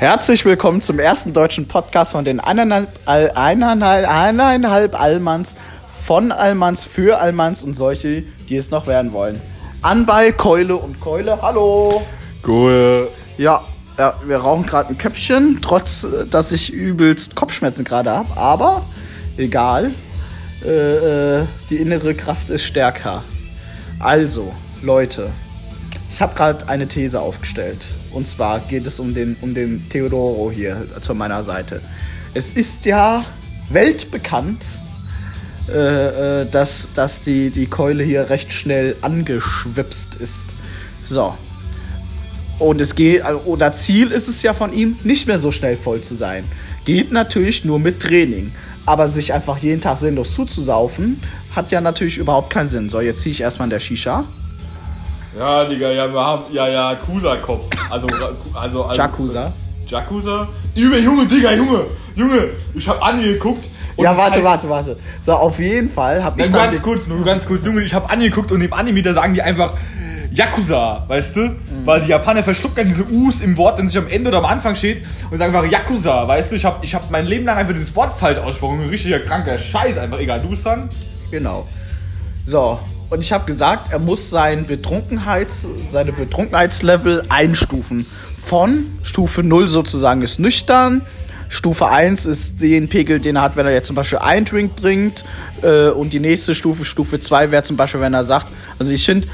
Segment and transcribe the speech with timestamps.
[0.00, 5.56] Herzlich willkommen zum ersten deutschen Podcast von den eineinhalb, Al- eineinhalb, eineinhalb Allmanns,
[6.06, 9.38] von Allmanns, für Allmanns und solche, die es noch werden wollen.
[9.82, 12.00] Anbei, Keule und Keule, hallo!
[12.46, 13.08] Cool.
[13.36, 13.62] Ja,
[13.98, 18.86] ja wir rauchen gerade ein Köpfchen, trotz, äh, dass ich übelst Kopfschmerzen gerade habe, aber
[19.36, 19.90] egal.
[20.64, 23.22] Äh, äh, die innere Kraft ist stärker.
[23.98, 25.28] Also, Leute,
[26.10, 27.86] ich habe gerade eine These aufgestellt.
[28.12, 31.80] Und zwar geht es um den, um den Theodoro hier zu meiner Seite.
[32.34, 33.24] Es ist ja
[33.70, 34.62] weltbekannt,
[35.68, 40.44] äh, äh, dass, dass die, die Keule hier recht schnell angeschwipst ist.
[41.04, 41.34] So.
[42.58, 46.02] Und es geht, oder Ziel ist es ja von ihm, nicht mehr so schnell voll
[46.02, 46.44] zu sein.
[46.84, 48.52] Geht natürlich nur mit Training.
[48.86, 51.20] Aber sich einfach jeden Tag sinnlos zuzusaufen,
[51.54, 52.90] hat ja natürlich überhaupt keinen Sinn.
[52.90, 54.24] So, jetzt ziehe ich erstmal in der Shisha.
[55.38, 57.64] Ja, Digga, ja, wir haben, ja, ja, Kusa-Kopf.
[57.88, 58.06] Also,
[58.54, 59.00] also, also.
[59.00, 59.52] Jakuza.
[59.86, 60.48] Jakuza?
[60.74, 61.84] Übel, Junge, Digga, Junge,
[62.16, 63.64] Junge, ich hab angeguckt.
[63.96, 64.96] und Ja, warte, heißt- warte, warte.
[65.20, 68.10] So, auf jeden Fall habe ich Nur ganz kurz, nur ganz kurz, Junge, ich hab
[68.10, 69.74] angeguckt und im Anime, da sagen die einfach
[70.32, 71.40] Yakuza, weißt du?
[71.40, 71.56] Mhm.
[71.84, 74.44] Weil die Japaner verschlucken dann diese U's im Wort, das sich am Ende oder am
[74.46, 76.56] Anfang steht und sagen einfach Yakuza, weißt du?
[76.56, 79.58] Ich hab, ich hab mein Leben lang einfach dieses Wort falsch ausgesprochen, ein richtiger kranker
[79.58, 80.88] Scheiß, einfach egal, du bist dann?
[81.32, 81.66] Genau.
[82.46, 82.78] So,
[83.10, 88.06] und ich habe gesagt, er muss sein Betrunkenheits, seine Betrunkenheitslevel einstufen.
[88.42, 91.02] Von Stufe 0 sozusagen ist nüchtern.
[91.48, 94.76] Stufe 1 ist den Pegel, den er hat, wenn er jetzt zum Beispiel einen Drink
[94.76, 95.24] trinkt.
[95.62, 98.46] Äh, und die nächste Stufe, Stufe 2, wäre zum Beispiel, wenn er sagt,
[98.78, 99.26] also ich finde,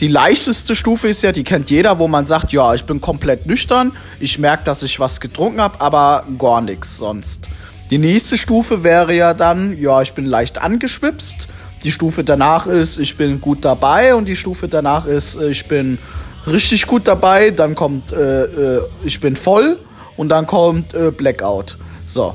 [0.00, 3.46] die leichteste Stufe ist ja, die kennt jeder, wo man sagt, ja, ich bin komplett
[3.46, 7.48] nüchtern, ich merke, dass ich was getrunken habe, aber gar nichts sonst.
[7.90, 11.48] Die nächste Stufe wäre ja dann, ja, ich bin leicht angeschwipst.
[11.82, 15.98] Die Stufe danach ist, ich bin gut dabei und die Stufe danach ist, ich bin
[16.46, 17.50] richtig gut dabei.
[17.50, 19.78] Dann kommt, äh, äh, ich bin voll
[20.16, 21.78] und dann kommt äh, Blackout.
[22.06, 22.34] So.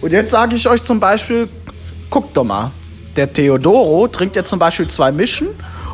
[0.00, 1.48] Und jetzt sage ich euch zum Beispiel,
[2.08, 2.70] guckt doch mal.
[3.16, 5.48] Der Theodoro trinkt jetzt zum Beispiel zwei Mischen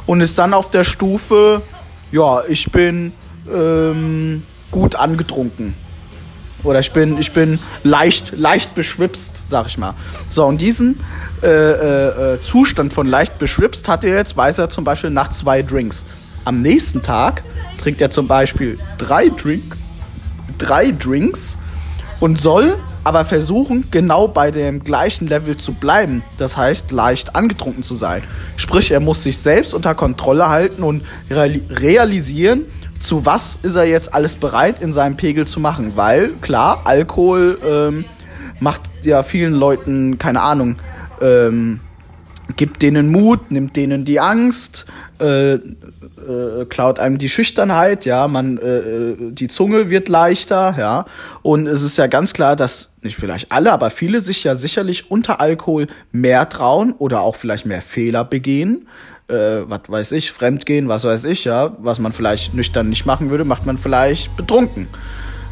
[0.07, 1.63] und ist dann auf der Stufe,
[2.13, 3.13] ja, ich bin
[3.53, 5.75] ähm, gut angetrunken.
[6.65, 9.95] Oder ich bin, ich bin leicht, leicht beschwipst, sag ich mal.
[10.29, 11.01] So, und diesen
[11.43, 15.31] äh, äh, äh, Zustand von leicht beschwipst hat er jetzt, weiß er zum Beispiel nach
[15.31, 16.05] zwei Drinks.
[16.45, 17.43] Am nächsten Tag
[17.81, 19.77] trinkt er zum Beispiel drei, Drink,
[20.59, 21.59] drei Drinks
[22.21, 26.23] und soll aber versuchen, genau bei dem gleichen Level zu bleiben.
[26.37, 28.23] Das heißt, leicht angetrunken zu sein.
[28.57, 32.67] Sprich, er muss sich selbst unter Kontrolle halten und reali realisieren,
[33.01, 35.93] zu was ist er jetzt alles bereit in seinem Pegel zu machen.
[35.97, 38.05] Weil, klar, Alkohol ähm,
[38.61, 40.77] macht ja vielen Leuten, keine Ahnung,
[41.21, 41.81] ähm,
[42.57, 44.87] gibt denen Mut, nimmt denen die Angst,
[45.19, 51.07] äh, äh, klaut einem die Schüchternheit, ja, man, äh, äh, die Zunge wird leichter, ja.
[51.43, 55.11] Und es ist ja ganz klar, dass nicht vielleicht alle, aber viele sich ja sicherlich
[55.11, 58.87] unter Alkohol mehr trauen oder auch vielleicht mehr Fehler begehen.
[59.31, 63.31] Äh, was weiß ich, Fremdgehen, was weiß ich, ja, was man vielleicht nüchtern nicht machen
[63.31, 64.89] würde, macht man vielleicht betrunken.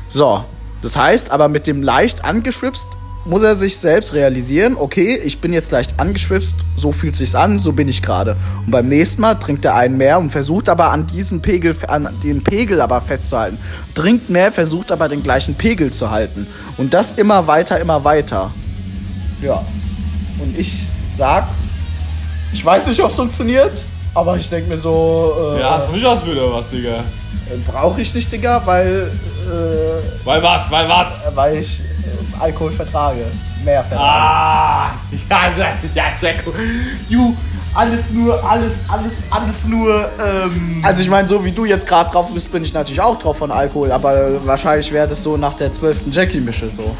[0.08, 0.44] So,
[0.82, 2.88] das heißt, aber mit dem leicht angeschwipst
[3.24, 7.58] muss er sich selbst realisieren, okay, ich bin jetzt leicht angeschwipst, so fühlt sich's an,
[7.58, 8.36] so bin ich gerade.
[8.64, 12.08] Und beim nächsten Mal trinkt er einen mehr und versucht aber an diesem Pegel, an
[12.24, 13.58] den Pegel aber festzuhalten.
[13.94, 16.46] Trinkt mehr, versucht aber den gleichen Pegel zu halten.
[16.78, 18.50] Und das immer weiter, immer weiter.
[19.42, 19.62] Ja.
[20.40, 21.48] Und ich sag,
[22.52, 25.92] ich weiß nicht, ob es funktioniert, aber ich denke mir so, äh, Ja, hast du
[25.92, 27.04] nicht ausbildet oder was, Digga?
[27.66, 29.10] brauche ich nicht, Digga, weil,
[29.46, 31.22] äh, Weil was, weil was?
[31.34, 33.24] weil ich äh, Alkohol vertrage.
[33.64, 34.08] Mehr vertrage.
[34.10, 34.90] Ah,
[35.30, 35.40] ja,
[35.94, 36.52] ja, Jacko.
[37.08, 37.34] You,
[37.74, 40.80] alles nur, alles, alles, alles nur, ähm.
[40.84, 43.38] Also ich meine, so wie du jetzt gerade drauf bist, bin ich natürlich auch drauf
[43.38, 46.94] von Alkohol, aber wahrscheinlich wäre das so nach der zwölften Jackie-Mische so.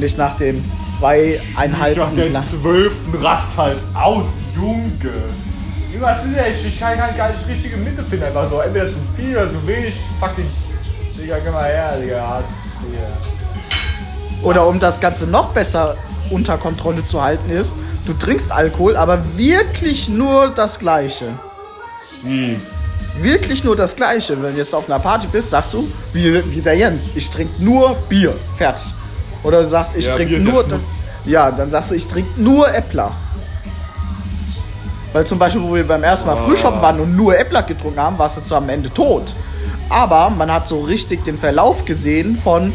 [0.00, 4.24] Nicht nach dem Ich zweieinhalben dachte, der zwölften Rast halt aus,
[4.56, 4.88] Junge.
[5.98, 6.68] Was ist denn?
[6.68, 8.60] Ich kann gar nicht richtige Mitte finden, einfach so.
[8.60, 9.94] Entweder zu viel oder zu wenig.
[10.18, 10.46] Fucking.
[11.18, 12.42] Digga, geh mal her, Digga.
[14.42, 15.98] Oder um das Ganze noch besser
[16.30, 17.74] unter Kontrolle zu halten ist,
[18.06, 21.26] du trinkst Alkohol, aber wirklich nur das Gleiche.
[22.22, 22.58] Wie?
[23.20, 24.42] Wirklich nur das Gleiche.
[24.42, 27.62] Wenn du jetzt auf einer Party bist, sagst du, wie, wie der Jens, ich trinke
[27.62, 28.34] nur Bier.
[28.56, 28.94] Fertig.
[29.42, 30.64] Oder du sagst, ich Ja, trinke nur.
[30.64, 30.80] Das,
[31.24, 33.12] ja, dann sagst du, ich trinke nur Äppler.
[35.12, 36.44] Weil zum Beispiel, wo wir beim ersten Mal Ah.
[36.44, 39.32] Frühschoppen waren und nur Äppler getrunken haben, warst du zwar am Ende tot.
[39.88, 42.72] Aber man hat so richtig den Verlauf gesehen von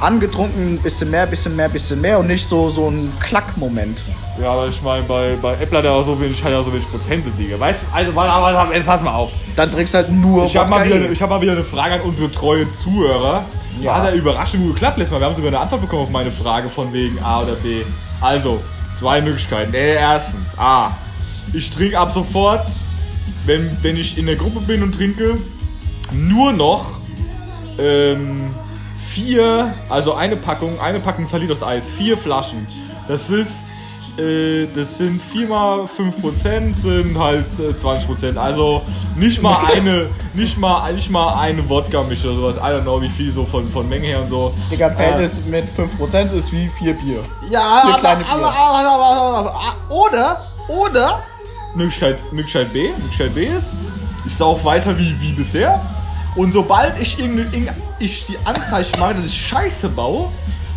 [0.00, 4.02] angetrunken, bisschen mehr, bisschen mehr, bisschen mehr und nicht so, so ein Klackmoment.
[4.40, 6.90] Ja, aber ich meine, bei, bei Äppler, der war so wenig, hat ja so wenig
[6.90, 7.58] Prozent sind, Digga.
[7.58, 7.96] Weißt du?
[7.96, 9.30] Also, pass mal auf.
[9.56, 11.12] Dann trinkst du halt nur Ich habe mal, Wodka wieder- E.
[11.12, 13.44] ich hab mal wieder eine Frage an unsere treue Zuhörer.
[13.80, 13.96] Ja.
[13.96, 15.20] Hat er überraschend gut geklappt letztes Mal.
[15.20, 17.82] Wir haben sogar eine Antwort bekommen auf meine Frage von wegen A oder B.
[18.20, 18.62] Also,
[18.96, 19.74] zwei Möglichkeiten.
[19.74, 20.96] Erstens, A.
[21.52, 22.66] Ich trinke ab sofort,
[23.46, 25.38] wenn, wenn ich in der Gruppe bin und trinke,
[26.12, 26.86] nur noch
[27.78, 28.54] ähm,
[28.98, 32.66] vier, also eine Packung, eine Packung Salitos Eis, vier Flaschen.
[33.08, 33.68] Das ist,
[34.18, 38.36] äh, das sind 4 mal 5% sind halt äh, 20%.
[38.36, 38.82] Also
[39.16, 42.56] nicht mal eine, nicht mal, nicht mal eine Wodka-Mische oder sowas.
[42.56, 44.54] I don't know, wie viel so von, von Menge her und so.
[44.70, 47.22] Digga, ein Verhältnis äh, mit 5% ist wie 4 Bier.
[47.48, 48.32] Ja, aber, kleine Bier.
[48.32, 51.22] aber, aber, aber, aber, aber, oder, oder,
[51.74, 53.74] Möglichkeit, Möglichkeit B, Möglichkeit B ist,
[54.26, 55.80] ich sauf weiter wie, wie bisher.
[56.36, 60.28] Und sobald ich irgende, irgende, ich die Anzeichen mache, dass ich Scheiße baue,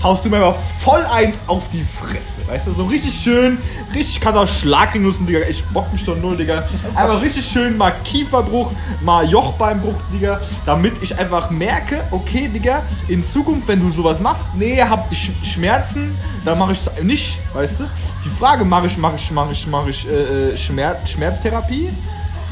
[0.06, 2.48] haust du mir mal voll ein auf die Fresse.
[2.48, 3.58] Weißt du, so richtig schön,
[3.92, 5.40] richtig kann auch Schlagringnussen, Digga.
[5.50, 6.64] Ich bock mich doch null, Digga.
[6.94, 8.72] Einfach richtig schön mal Kieferbruch,
[9.02, 10.40] mal Jochbeinbruch, Digga.
[10.64, 15.32] Damit ich einfach merke, okay, Digga, in Zukunft, wenn du sowas machst, nee, hab ich
[15.42, 16.16] Schmerzen,
[16.46, 17.86] dann mache ich es nicht, weißt du?
[18.24, 21.90] Die Frage, mache ich, mache ich, mache ich, mache ich äh, äh, Schmerz, Schmerztherapie?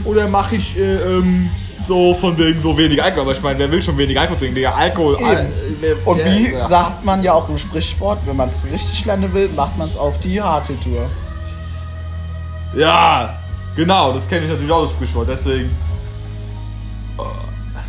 [0.06, 1.52] Oder mache ich äh, ähm,
[1.85, 3.24] so von wegen so wenig Alkohol?
[3.24, 4.56] Aber ich meine, wer will schon wenig Alkohol trinken?
[4.56, 5.18] Digga, Alkohol.
[5.18, 5.47] Al
[5.81, 6.68] äh, Und äh, wie ja.
[6.68, 9.97] sagt man ja auch im Sprichwort, wenn man es richtig lernen will, macht man es
[9.97, 11.09] auf die harte Tour.
[12.75, 13.38] Ja,
[13.75, 15.69] genau, das kenne ich natürlich auch das Sprichwort, deswegen.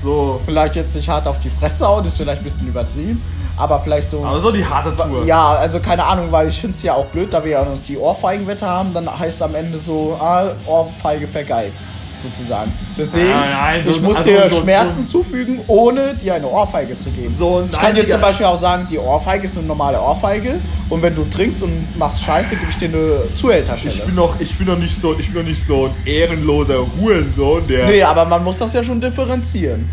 [0.05, 0.39] So.
[0.45, 3.23] Vielleicht jetzt nicht hart auf die Fresse hauen, ist vielleicht ein bisschen übertrieben,
[3.57, 4.23] aber vielleicht so.
[4.23, 5.25] Aber so die harte Tour.
[5.25, 7.79] Ja, also keine Ahnung, weil ich finde es ja auch blöd, da wir ja noch
[7.89, 11.79] die Ohrfeigenwette haben, dann heißt es am Ende so, ah, Ohrfeige vergeigt,
[12.25, 12.73] sozusagen.
[12.99, 16.97] Deswegen, Nein, nein, so- ich muss also dir so- Schmerzen zufügen, ohne dir eine Ohrfeige
[16.97, 17.33] zu geben.
[17.39, 20.55] So, ich kann dir zum Beispiel auch sagen, die Ohrfeige ist eine normale Ohrfeige
[20.89, 23.95] und wenn du trinkst und machst Scheiße, gebe ich dir eine Zuhälterstelle.
[23.95, 26.85] Ich bin noch, ich bin noch nicht so, ich bin noch nicht so ein ehrenloser
[27.01, 27.87] Hurensohn, der.
[27.87, 29.89] nee, aber man muss das ja schon differenzieren.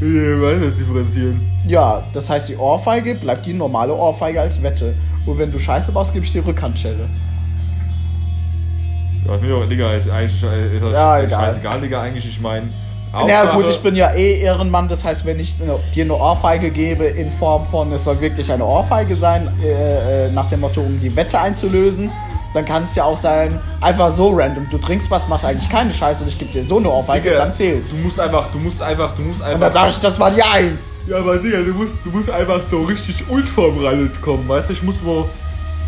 [0.00, 1.40] Nee, was das differenzieren?
[1.66, 4.94] Ja, das heißt, die Ohrfeige bleibt die normale Ohrfeige als Wette.
[5.24, 7.08] Und wenn du Scheiße baust, gebe ich dir Rückhandschelle.
[9.26, 11.40] Ja, mir doch, Digga, ist eigentlich äh, ist das Ja, egal.
[11.46, 12.68] scheißegal, Digga, eigentlich, ich meine.
[13.28, 15.54] Ja gut, ich bin ja eh Ehrenmann, das heißt, wenn ich
[15.94, 20.32] dir eine Ohrfeige gebe in Form von, es soll wirklich eine Ohrfeige sein, äh, äh,
[20.32, 22.10] nach dem Motto, um die Wette einzulösen,
[22.54, 25.92] dann kann es ja auch sein, einfach so random, du trinkst was, machst eigentlich keine
[25.92, 27.96] Scheiße und ich gebe dir so eine Ohrfeige, Digga, dann zählt's.
[27.96, 29.54] Du musst einfach, du musst einfach, du musst einfach.
[29.54, 30.96] Und dann sag ich, das war die Eins.
[31.06, 34.72] Ja, aber Digga, du musst, du musst einfach so richtig unvorbereitet kommen, weißt du?
[34.72, 35.28] Ich muss wo.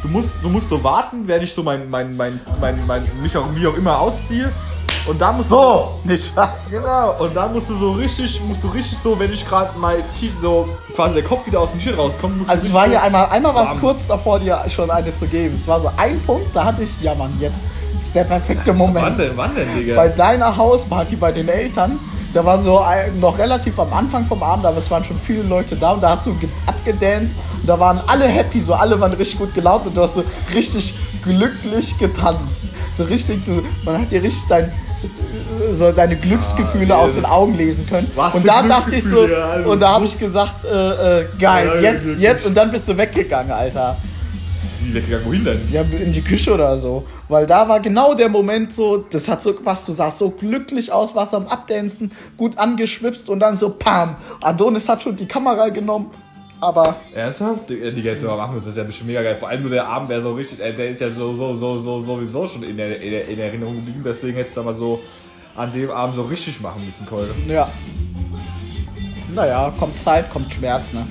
[0.07, 3.37] Du musst, du musst so warten, während ich so mein, mein, mein, mein, mein, mich
[3.37, 4.53] auch, wie auch immer ausziehe.
[5.09, 5.57] Und da musst du.
[5.57, 6.67] So, nicht was.
[6.71, 9.97] Genau, und dann musst du so richtig, musst du richtig so, wenn ich gerade mal
[10.17, 12.87] tief so quasi der Kopf wieder aus dem Schild rauskommt, musst Also du es war
[12.87, 15.57] ja einmal, einmal war es kurz davor, dir schon eine zu geben.
[15.57, 19.05] Es war so ein Punkt, da hatte ich, ja Mann, jetzt ist der perfekte Moment.
[19.05, 19.97] Wann denn, wann denn, Digga?
[19.97, 21.99] bei deiner Hausparty bei den Eltern,
[22.37, 22.85] da war so
[23.19, 26.11] noch relativ am Anfang vom Abend, aber es waren schon viele Leute da und da
[26.11, 29.87] hast du ge- abgedanced und da waren alle happy, so alle waren richtig gut gelaunt
[29.87, 30.25] und du hast so
[30.55, 32.65] richtig glücklich getanzt.
[32.95, 34.71] So richtig, du, man hat dir richtig dein,
[35.73, 38.11] so deine Glücksgefühle Ah, aus den Augen lesen können.
[38.15, 41.71] Was und da dachte ich so, ja, und da habe ich gesagt, äh, äh, geil,
[41.75, 43.97] Ja, jetzt, jetzt und dann bist du weggegangen, Alter.
[44.87, 45.61] Wie weggegangen, wohin denn?
[45.71, 47.05] Ja, in die Küche oder so.
[47.29, 50.93] Weil da war genau der Moment so, das hat so gepasst, du sahst so glücklich
[50.93, 54.17] aus, warst am Abdancen, gut angeschwipst und dann so pam.
[54.41, 56.11] Adonis hat schon die Kamera genommen,
[56.61, 57.69] aber Ernsthaft?
[57.69, 59.37] Digga, Digga, jetzt mal machen müssen, das ist ja bestimmt mega geil.
[59.39, 61.79] Vor allem nur der Abend wäre so richtig, äh, der ist ja so, so, so,
[61.79, 64.03] so, sowieso schon in der, in der, in Erinnerung geblieben.
[64.05, 65.01] Deswegen hättest du da mal so
[65.57, 67.29] an dem Abend so richtig machen müssen, Keule.
[67.49, 67.69] ja.
[69.35, 71.07] Naja, kommt Zeit, kommt Schmerz, ne?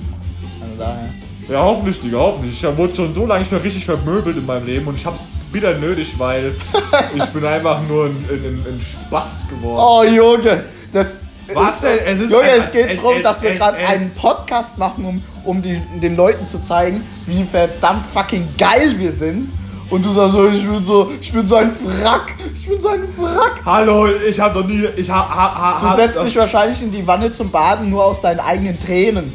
[0.60, 1.10] Also daher.
[1.48, 2.62] Ja, hoffentlich, Digga, hoffentlich.
[2.62, 5.26] Ich wurde schon so lange nicht mehr richtig vermöbelt in meinem Leben und ich hab's
[5.52, 6.54] wieder nötig, weil
[7.14, 9.80] ich bin einfach nur ein, ein, ein, Spast geworden.
[9.80, 11.20] Oh Junge, das
[11.54, 11.98] Was ist, denn?
[12.04, 15.62] Es ist Junge, ein- es geht darum, dass wir gerade einen Podcast machen, um, um
[15.62, 19.50] die, den Leuten zu zeigen, wie verdammt fucking geil wir sind.
[19.88, 21.70] Und du sagst so, ich bin so, ich bin so ein
[22.02, 23.60] Wrack, ich bin so ein Wrack.
[23.64, 27.06] Hallo, ich hab doch nie, ich ha, ha, ha, Du setzt dich wahrscheinlich in die
[27.06, 29.32] Wanne zum Baden nur aus deinen eigenen Tränen.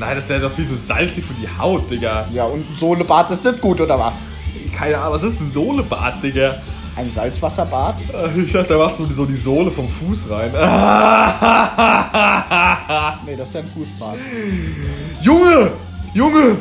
[0.00, 2.26] Nein, das ist ja doch viel zu salzig für die Haut, Digga.
[2.32, 4.28] Ja, und Sohlebad ist nicht gut, oder was?
[4.74, 6.54] Keine Ahnung, was ist ein Sohlebad, Digga?
[6.96, 7.96] Ein Salzwasserbad?
[8.34, 10.52] Ich dachte, da machst du so die Sohle vom Fuß rein.
[13.26, 14.16] Nee, das ist ja ein Fußbad.
[15.20, 15.70] Junge!
[16.14, 16.56] Junge!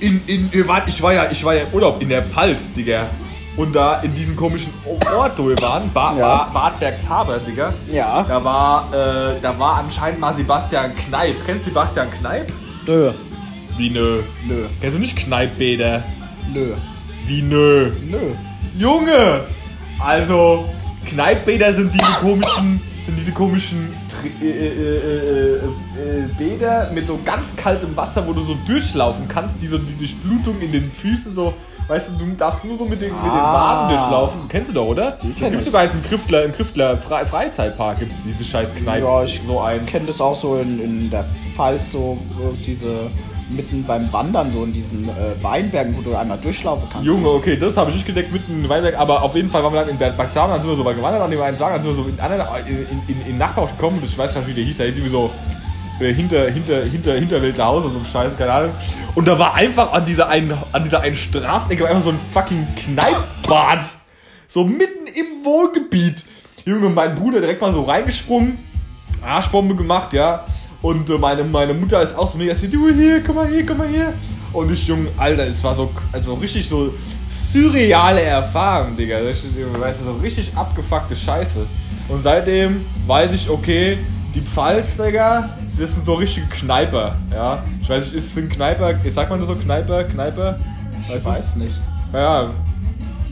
[0.00, 3.06] In, in, ich, war ja, ich war ja im Urlaub in der Pfalz, Digga.
[3.56, 4.72] Und da in diesem komischen
[5.14, 6.48] Ort, wo wir waren, ba Ja.
[6.52, 7.72] ba Bad Bergzabern, Digga.
[7.92, 8.24] Ja.
[8.24, 11.36] Da war, äh, da war anscheinend mal Sebastian Kneip.
[11.46, 12.52] Kennst du Sebastian Kneip?
[12.86, 13.12] Nö,
[13.78, 14.20] Wie nö?
[14.46, 16.02] nö, Kennst du nicht Kneippbäder?
[16.52, 16.74] nö,
[17.26, 17.90] Wie nö?
[18.10, 18.18] nö.
[18.78, 19.40] Junge!
[20.00, 20.68] Also,
[21.06, 23.88] Kneippbäder sind diese komischen, sind diese komischen
[24.24, 25.60] äh, äh, äh, äh,
[26.38, 30.60] Bäder mit so ganz kaltem Wasser, wo du so durchlaufen kannst, die so die Durchblutung
[30.60, 31.54] in den Füßen so,
[31.88, 33.54] weißt du, du darfst nur so mit den, mit den Ah.
[33.88, 34.40] Waden durchlaufen.
[34.48, 35.18] Kennst du doch, oder?
[35.22, 35.64] Die das ich.
[35.64, 39.04] sogar jetzt im Kriftler, im Kriftler Fre Freizeitpark gibt's diese scheiß Kneipe.
[39.06, 39.84] Ja, ich so ein.
[39.86, 41.24] kenne das auch so in, in der
[41.54, 43.10] Pfalz, so äh, diese
[43.56, 47.06] mitten beim Wandern, so in diesen äh, Weinbergen, wo du einmal durchlaufen kannst.
[47.06, 49.72] Junge, okay, das habe ich nicht gedeckt mitten in Weinberg, aber auf jeden Fall waren
[49.72, 51.72] wir dann in Bad Baxam, dann sind wir so bei gewandert an dem einen Tag,
[51.72, 54.54] dann sind wir so in, anderen- in, in, in Nachbarort gekommen, ich weiß nicht, wie
[54.54, 55.30] der hieß, der hieß irgendwie so
[56.00, 58.70] äh, hinter, hinter, hinter, oder so ein Scheiß, keine Ahnung.
[59.14, 62.66] Und da war einfach an dieser einen, an dieser einen Straßenecke einfach so ein fucking
[62.76, 63.82] Kneippbad.
[64.48, 66.24] So mitten im Wohngebiet.
[66.64, 68.58] Junge, mein Bruder direkt mal so reingesprungen,
[69.24, 70.44] Arschbombe gemacht, ja.
[70.82, 73.78] Und äh, meine, meine Mutter ist auch so mega, du hier, komm mal hier, komm
[73.78, 74.12] mal hier.
[74.52, 76.92] Und ich, Junge, Alter, es war so, also richtig so
[77.24, 79.16] surreale Erfahrung, Digga.
[79.24, 81.64] Weißt du, so richtig abgefuckte Scheiße.
[82.08, 83.96] Und seitdem weiß ich, okay,
[84.34, 85.48] die Pfalz, Digga,
[85.78, 87.62] das sind so richtige Kneiper, ja.
[87.80, 90.58] Ich weiß nicht, ist es ein Kneiper, sagt man das so, Kneiper, Kneiper?
[91.06, 91.30] Ich Weißt du?
[91.30, 91.80] weiß nicht.
[92.12, 92.50] Ja,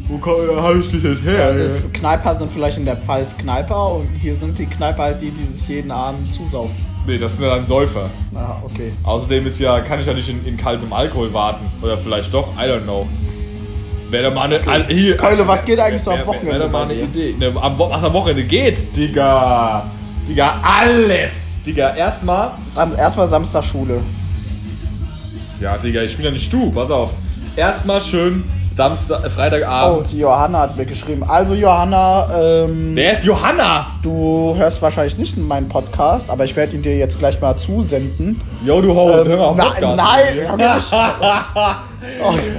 [0.09, 1.53] wo habe ich dich jetzt her?
[1.55, 5.31] Das Kneiper sind vielleicht in der Pfalz Kneiper und hier sind die Kneiper halt die,
[5.31, 6.75] die sich jeden Abend zusaufen.
[7.07, 8.11] Nee, das sind ja dann Säufer.
[8.35, 8.93] Ah, okay.
[9.05, 11.65] Außerdem ist ja, kann ich ja nicht in, in kaltem Alkohol warten.
[11.83, 13.09] Oder vielleicht doch, I don't know.
[14.11, 14.61] Wäre da mal eine.
[14.69, 16.95] Al- Hier, Keule, was geht eigentlich so am Wochenende Wäre da mal eine?
[16.95, 17.35] Idee.
[17.39, 19.85] Ne, am, was am Wochenende geht, Digga.
[20.29, 21.63] Digga, alles.
[21.65, 22.53] Digga, erstmal.
[22.67, 24.03] Sam erstmal Samstag Schule.
[25.61, 27.13] Ja, Digga, ich bin ja nicht du, pass auf.
[27.57, 30.13] Erstmal schön Samstag, äh, Oh, Freitagabend.
[30.13, 31.25] die Johanna hat mir geschrieben.
[31.29, 32.27] Also Johanna,
[32.65, 33.89] ähm, Wer ist Johanna?
[34.03, 37.57] du hörst wahrscheinlich nicht in meinen Podcast, aber ich werde ihn dir jetzt gleich mal
[37.57, 38.41] zusenden.
[38.65, 40.93] Yo, du Ho, Ähm, hör mal auf nein, Podcast.
[40.93, 41.77] nein,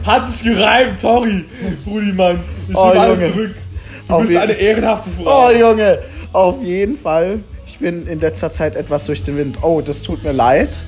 [0.05, 1.45] Hat sich gereimt, sorry,
[1.85, 2.39] Brudi, Mann.
[2.67, 3.33] Ich Oh, nehme alles Junge.
[3.33, 3.55] zurück.
[4.07, 5.47] Du Auf bist eine ehrenhafte Frau.
[5.47, 5.99] Oh Junge,
[6.33, 7.39] auf jeden Fall.
[7.65, 9.57] Ich bin in letzter Zeit etwas durch den Wind.
[9.61, 10.79] Oh, das tut mir leid.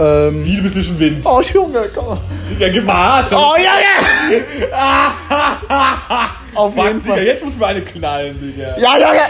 [0.00, 1.26] Ähm, Wie, du bist durch den Wind.
[1.26, 2.18] oh Junge, komm.
[2.50, 3.26] Digga, gib mal Arsch.
[3.32, 4.44] Oh Junge!
[6.54, 7.24] auf Fuck, jeden Digga, Fall.
[7.24, 8.76] jetzt muss mir eine knallen, Digga.
[8.78, 9.20] Ja, Junge!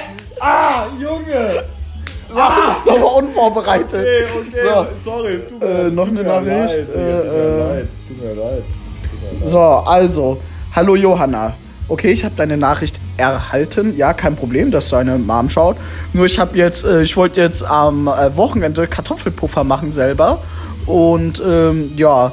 [0.41, 1.65] Ah, Junge.
[2.29, 3.95] So, nochmal unvorbereitet.
[3.95, 5.11] Okay, okay, So.
[5.11, 5.35] sorry.
[5.35, 7.89] es Tut Äh, noch tut eine Nachricht, Leid, äh, äh, leid.
[8.09, 8.65] Mir leid.
[9.11, 9.51] Tut mir leid.
[9.51, 10.41] So, also,
[10.75, 11.55] hallo Johanna.
[11.89, 13.97] Okay, ich habe deine Nachricht erhalten.
[13.97, 15.77] Ja, kein Problem, dass deine Mom schaut.
[16.13, 20.39] Nur ich habe jetzt, äh, ich wollte jetzt am äh, Wochenende Kartoffelpuffer machen selber.
[20.91, 22.33] Und ähm, ja,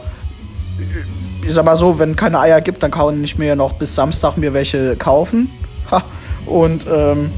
[1.48, 4.38] ich sag mal so, wenn keine Eier gibt, dann kann ich mir noch bis Samstag
[4.38, 5.50] mir welche kaufen.
[5.92, 6.04] Ha.
[6.46, 7.30] Und ähm,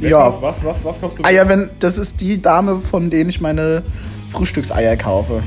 [0.00, 0.40] ja.
[0.40, 1.24] Was, was, was kaufst du?
[1.24, 3.82] Eier, wenn das ist die Dame, von denen ich meine
[4.32, 5.42] Frühstückseier kaufe.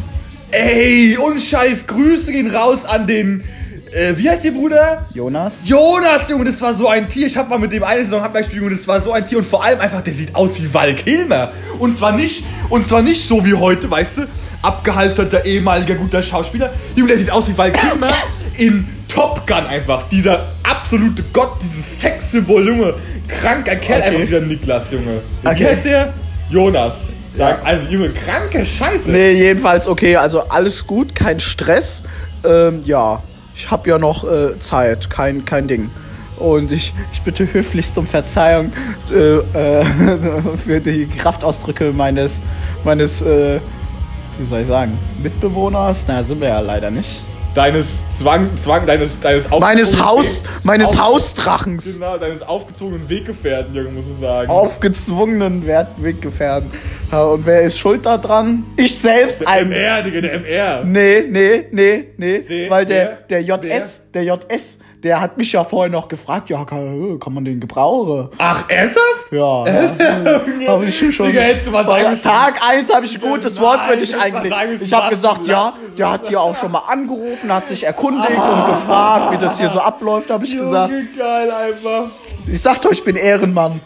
[0.52, 3.44] Ey, und Scheiß, Grüße gehen raus an den.
[3.94, 5.06] Äh, wie heißt ihr Bruder?
[5.14, 5.62] Jonas?
[5.66, 7.28] Jonas, Junge, das war so ein Tier.
[7.28, 9.38] Ich hab mal mit dem eine Saison Handball gespielt, Junge, das war so ein Tier.
[9.40, 11.52] Und vor allem einfach, der sieht aus wie Val Kilmer.
[11.80, 14.22] Und zwar nicht, und zwar nicht so wie heute, weißt du,
[14.62, 16.72] abgehalterter ehemaliger guter Schauspieler.
[16.96, 18.14] Junge, der sieht aus wie Val Kilmer
[18.58, 20.08] in Top Gun einfach.
[20.10, 22.94] Dieser absolute Gott, dieses Sexsymbol, Junge.
[23.28, 24.08] Kranker Kerl, Okay.
[24.10, 25.22] einfach dieser Niklas, Junge.
[25.42, 25.66] Wie Okay.
[25.66, 26.14] heißt der?
[26.50, 26.98] Jonas.
[27.38, 27.58] Ja.
[27.64, 29.10] Also, Junge, kranke Scheiße.
[29.10, 32.04] Nee, jedenfalls okay, also alles gut, kein Stress.
[32.44, 33.22] Ähm, ja,
[33.56, 35.90] ich habe ja noch äh, Zeit, kein, kein Ding.
[36.38, 38.74] Und ich, ich bitte höflichst um Verzeihung
[39.12, 39.86] äh, äh,
[40.66, 42.42] für die Kraftausdrücke meines,
[42.84, 43.60] meines äh,
[44.38, 46.06] wie soll ich sagen, Mitbewohners.
[46.08, 47.22] Na, sind wir ja leider nicht.
[47.54, 51.96] Deines Zwang, Zwang, deines, deines Meines Haus, Weg- meines Hausdrachens.
[51.96, 54.50] Genau, deines aufgezogenen Weggefährten, Junge, muss ich sagen.
[54.50, 56.72] Aufgezwungenen Wertweggefährten.
[57.12, 58.64] Ja, und wer ist schuld daran?
[58.78, 59.46] Ich selbst.
[59.46, 60.84] Ein, MR, Digga, der MR.
[60.86, 62.40] Nee, nee, nee, nee.
[62.42, 66.64] See, weil der, der JS, der JS, der hat mich ja vorher noch gefragt, ja,
[66.64, 68.30] kann, kann man den gebrauchen?
[68.38, 69.32] Ach, ernsthaft?
[69.32, 70.42] Ja, ja.
[70.68, 71.28] habe ich schon.
[71.28, 72.22] Digga, hättest du was sagen.
[72.22, 74.54] Tag 1 habe ich ein gutes Wort für dich eigentlich.
[74.82, 78.66] Ich habe gesagt, ja, der hat hier auch schon mal angerufen, hat sich erkundigt und
[78.68, 80.92] gefragt, wie das hier so abläuft, habe ich gesagt.
[80.92, 82.06] Junge, geil einfach.
[82.48, 83.80] Ich sagte euch, ich bin Ehrenmann.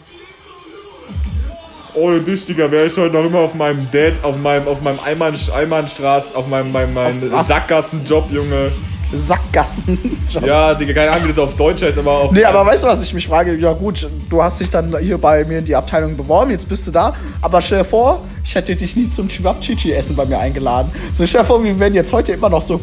[1.94, 5.00] Ohne dich, Digga, wäre ich heute noch immer auf meinem Dad, auf meinem, auf meinem
[5.00, 8.70] Einmann, Einmannstraß, auf meinem, meinem, meinem Sackgassenjob, Junge.
[9.14, 9.98] Sackgassen.
[10.44, 12.32] Ja, Digga, keine Ahnung, wie das auf Deutsch heißt, aber auf.
[12.32, 13.54] Nee, aber weißt du, was ich mich frage?
[13.56, 16.86] Ja gut, du hast dich dann hier bei mir in die Abteilung beworben, jetzt bist
[16.86, 17.14] du da.
[17.40, 20.90] Aber stell dir vor, ich hätte dich nie zum Chibabchichi-Essen bei mir eingeladen.
[21.14, 22.80] So stell dir vor, wir wären jetzt heute immer noch so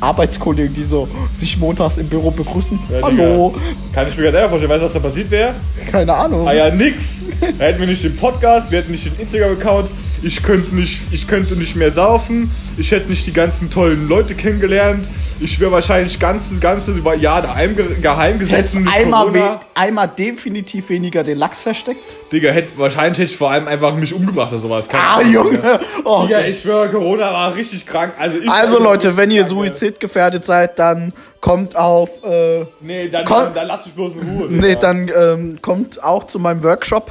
[0.00, 2.78] Arbeitskollegen, die so sich montags im Büro begrüßen.
[2.90, 3.64] Ja, Hallo, Digga.
[3.94, 5.54] Kann ich mir gerade vorstellen, weißt du, was da passiert wäre?
[5.90, 6.46] keine Ahnung.
[6.48, 7.22] Ah ja, nix.
[7.58, 9.90] Da hätten wir nicht den Podcast, wir hätten nicht den Instagram-Account.
[10.24, 14.34] Ich könnte nicht, ich könnte nicht mehr saufen, ich hätte nicht die ganzen tollen Leute
[14.34, 15.06] kennengelernt,
[15.40, 20.08] ich wäre wahrscheinlich ganze, ganze Jahr daheim ge- geheim Hättest gesessen mit einmal, we einmal
[20.08, 22.00] definitiv weniger den Lachs versteckt.
[22.32, 24.88] Digga, hätte, wahrscheinlich hätte ich vor allem einfach mich umgebracht oder sowas.
[24.88, 25.50] Keine Ah, Ahnung, Junge.
[25.58, 25.80] Digga.
[26.04, 28.14] Oh, Digga, ich schwöre, Corona war richtig krank.
[28.18, 33.44] Also, Also Leute, wenn ihr suizidgefährdet seid, dann kommt auf, äh, Nee, dann, Komm.
[33.44, 34.46] dann, dann lass mich bloß in Ruhe.
[34.50, 34.80] nee, Digga.
[34.80, 37.10] dann ähm, kommt auch zu meinem Workshop.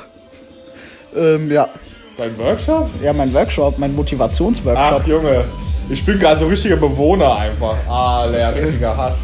[1.16, 1.68] Ähm, ja,
[2.18, 2.90] Beim Workshop?
[3.02, 5.02] ja, mein Workshop, mein Motivationsworkshop.
[5.02, 5.44] Ach, Junge.
[5.90, 7.76] Ich bin gerade so richtiger Bewohner einfach.
[7.90, 9.16] Ah, der richtiger Hass.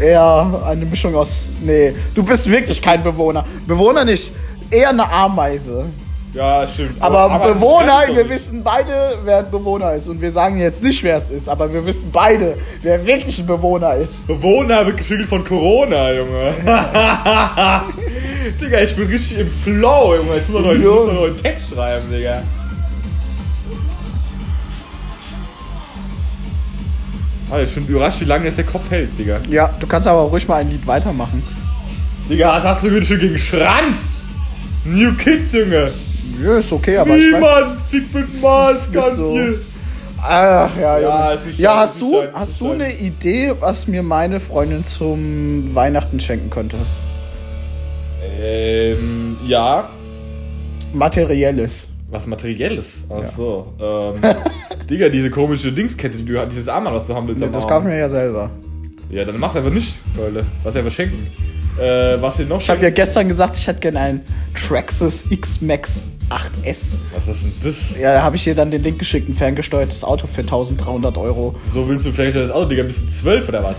[0.00, 3.44] Eher eine Mischung aus, nee, du bist wirklich kein Bewohner.
[3.66, 4.32] Bewohner nicht,
[4.70, 5.86] eher eine Ameise.
[6.36, 7.00] Ja, stimmt.
[7.00, 10.06] Aber, das Bewohner, wir wissen beide, wer ein Bewohner ist.
[10.06, 13.46] Und wir sagen jetzt nicht, wer es ist, aber wir wissen beide, wer wirklich ein
[13.46, 14.26] Bewohner ist.
[14.26, 16.52] Bewohner wird gespiegelt von Corona, Junge.
[18.60, 20.36] Digga, ich bin richtig im Flow, Junge.
[20.36, 22.42] Ich muss noch, ich muss noch einen Text schreiben, Digga.
[27.50, 29.40] Alter, ich bin überrascht, wie lange jetzt der Kopf hält, Digga.
[29.48, 31.42] Ja, du kannst aber ruhig mal ein Lied weitermachen.
[32.28, 33.96] Digga, was hast du wieder schon gegen Schranz?
[34.84, 35.90] New Kids, Junge.
[36.42, 39.32] Ja, ist okay, aber ich mein, Niemand fickt mit Mars ganz so.
[39.32, 39.60] viel.
[40.22, 41.54] Ah, ja, Ja, Junge.
[41.58, 46.50] ja, dein, hast du, hast du eine Idee, was mir meine Freundin zum Weihnachten schenken
[46.50, 46.76] könnte?
[48.40, 49.88] Ähm, ja.
[50.92, 51.88] Materielles.
[52.10, 53.04] Was Materielles?
[53.08, 53.72] Ach so.
[53.80, 54.20] Ähm,
[54.90, 57.42] Digga, diese komische Dingskette, die du hast, dieses Armband, was du haben willst.
[57.42, 58.50] Nee, das kaufen wir ja selber.
[59.10, 60.44] Ja, dann mach's einfach nicht, Leute.
[60.64, 61.26] Lass einfach schenken.
[61.78, 64.20] Äh, was wir noch Ich habe ja gestern gesagt, ich hätte gerne einen
[64.54, 66.96] Traxxas X-Max 8S.
[67.14, 67.96] Was ist denn das?
[67.98, 71.54] Ja, da habe ich dir dann den Link geschickt, ein ferngesteuertes Auto für 1300 Euro.
[71.72, 73.76] So willst du vielleicht das Auto, Digga, bist du zwölf oder was?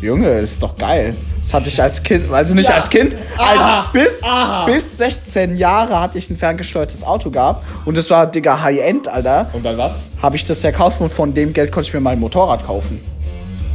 [0.00, 1.14] Junge, ist doch geil.
[1.44, 2.76] Das hatte ich als Kind, also nicht Ja.
[2.76, 3.80] als Kind, Aha.
[3.82, 4.66] als bis, Aha.
[4.66, 9.50] bis 16 Jahre hatte ich ein ferngesteuertes Auto gehabt und das war, Digga, High-End, Alter.
[9.52, 9.94] Und dann was?
[10.22, 12.64] Habe ich das ja gekauft und von dem Geld konnte ich mir mal ein Motorrad
[12.64, 13.00] kaufen.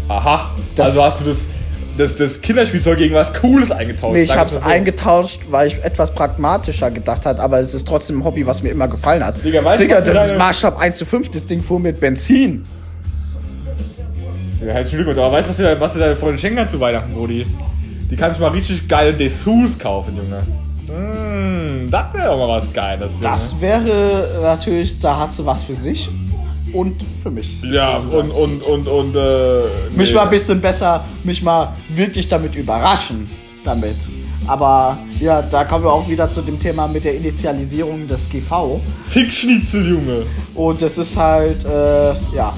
[0.08, 0.52] Aha.
[0.76, 1.40] Das- also hast du das,
[1.98, 4.14] das, das Kinderspielzeug gegen was Cooles eingetauscht.
[4.14, 8.20] Nee, ich habe es eingetauscht, weil ich etwas pragmatischer gedacht habe, aber es ist trotzdem
[8.20, 9.36] ein Hobby, was mir immer gefallen hat.
[9.44, 12.00] Digga, weißt du, Digga das ist deine- Maßstab 1 zu 5, das Ding fuhr mit
[12.00, 12.66] Benzin.
[14.66, 15.20] Ja, herzlichen Glückwunsch.
[15.20, 17.46] Aber weißt du, was dir, was deine Freundin schenken kann zu Weihnachten, Brudi?
[18.10, 20.42] Die kann sich mal richtig geile Dessous kaufen, Junge.
[20.88, 23.24] Mmh, das wäre doch mal was Geiles, Junge.
[23.24, 26.10] Das wäre natürlich, da hat sie was für sich
[26.76, 27.62] und für mich.
[27.64, 28.32] ja, sozusagen.
[28.32, 29.62] und, und, und, und, äh.
[29.96, 30.16] mich nee.
[30.16, 33.30] mal ein bisschen besser, mich mal wirklich damit überraschen
[33.64, 33.96] damit.
[34.48, 38.80] Aber ja, da kommen wir auch wieder zu dem Thema mit der Initialisierung des GV.
[39.06, 40.26] Fickschnitzel, Junge.
[40.54, 42.54] Und das ist halt, äh, ja,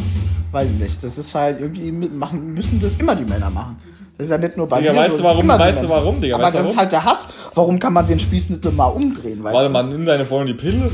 [0.51, 1.01] weiß ich nicht.
[1.03, 3.77] Das ist halt irgendwie machen müssen das immer die Männer machen.
[4.17, 5.89] Das ist ja nicht nur bei Digga, mir weißt so, du ist warum- weißt du
[5.89, 6.35] warum, Digga?
[6.35, 6.77] Aber das ist warum?
[6.79, 7.27] halt der Hass.
[7.53, 9.73] Warum kann man den Spieß nicht mal umdrehen, weißt Warte du?
[9.73, 10.91] mal, nimm deine Freundin die Pille.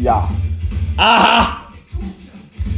[0.00, 0.28] Ja.
[0.98, 1.68] Aha!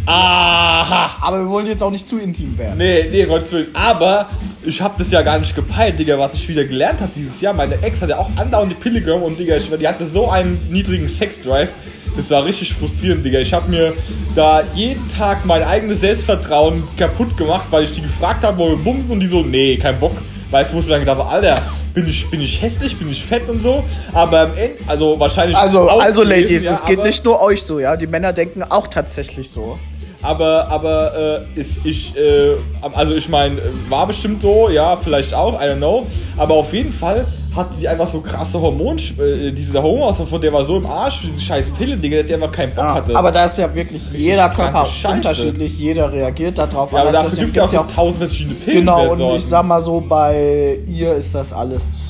[0.05, 1.11] Aha!
[1.23, 2.77] Aber wir wollen jetzt auch nicht zu intim werden.
[2.77, 3.69] Nee, nee, Gottes Willen.
[3.75, 4.29] Aber
[4.63, 7.55] ich hab das ja gar nicht gepeilt, Digga, was ich wieder gelernt habe dieses Jahr.
[7.55, 10.31] Meine Ex hat ja auch andauernd die Pille genommen und, Digga, ich, die hatte so
[10.31, 11.71] einen niedrigen Sexdrive.
[12.15, 13.39] Das war richtig frustrierend, Digga.
[13.39, 13.95] Ich habe mir
[14.35, 18.77] da jeden Tag mein eigenes Selbstvertrauen kaputt gemacht, weil ich die gefragt habe, wo wir
[18.77, 20.13] bumsen und die so, nee, kein Bock.
[20.51, 21.63] Weißt du, wo ich mir dann gedacht habe, Alter,
[21.95, 23.85] bin ich, bin ich hässlich, bin ich fett und so.
[24.13, 25.57] Aber am Ende, also wahrscheinlich.
[25.57, 27.97] Also, auch also gewesen, Ladies, ja, es geht nicht nur euch so, ja.
[27.97, 29.79] Die Männer denken auch tatsächlich so.
[30.23, 32.55] Aber, aber äh, ist, ich, äh,
[32.93, 33.57] also ich meine,
[33.89, 36.07] war bestimmt so, ja, vielleicht auch, I don't know.
[36.37, 37.25] Aber auf jeden Fall
[37.57, 41.23] hatte die einfach so krasse Hormon, äh, diese Hormonauswahl von der war so im Arsch,
[41.23, 43.17] diese scheiß Pille, Digga, dass sie einfach keinen Bock hatte.
[43.17, 46.93] Aber da ist ja wirklich jeder kranke Körper unterschiedlich, jeder reagiert darauf.
[46.93, 48.81] ja, aber dafür gibt es ja auch, tausend verschiedene Pillen.
[48.81, 52.10] Genau, und ich sag mal so, bei ihr ist das alles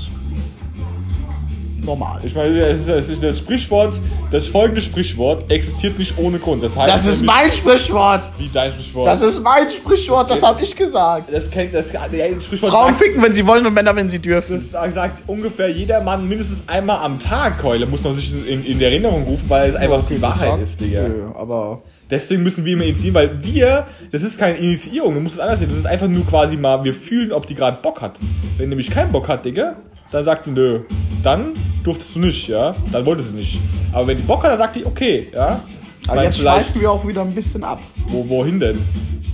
[1.84, 2.20] normal.
[2.24, 3.94] Ich meine, das, ist, das, das Sprichwort,
[4.30, 6.62] das folgende Sprichwort existiert nicht ohne Grund.
[6.62, 8.30] Das heißt, Das ist mein Sprichwort!
[8.38, 9.06] Wie dein Sprichwort?
[9.06, 11.32] Das ist mein Sprichwort, das habe ich gesagt.
[11.32, 14.10] das kennt das, ja, das Sprichwort Frauen sagt- ficken, wenn sie wollen und Männer, wenn
[14.10, 14.64] sie dürfen.
[14.72, 18.80] Das sagt ungefähr jeder Mann mindestens einmal am Tag Keule, muss man sich in, in
[18.80, 21.08] Erinnerung rufen, weil es einfach die Wahrheit ist, Digga.
[21.08, 25.34] Nö, aber Deswegen müssen wir immer initiieren, weil wir, das ist keine Initiierung, du musst
[25.36, 28.02] es anders sehen, das ist einfach nur quasi mal, wir fühlen, ob die gerade Bock
[28.02, 28.18] hat.
[28.58, 29.76] Wenn nämlich keinen Bock hat, Digga,
[30.12, 30.80] dann sagt die, nö,
[31.22, 31.52] dann
[31.84, 33.58] durftest du nicht, ja, dann wollte sie nicht.
[33.92, 35.60] Aber wenn die Bock hat, dann sagt die, okay, ja.
[36.08, 37.80] Aber Weil jetzt schweifen wir auch wieder ein bisschen ab.
[38.08, 38.78] wo, wohin denn?